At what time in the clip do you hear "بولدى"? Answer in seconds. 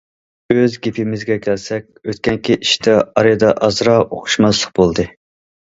4.83-5.09